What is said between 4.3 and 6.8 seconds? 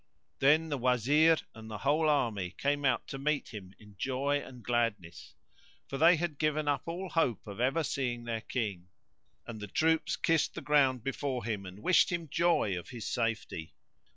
and gladness, for they had given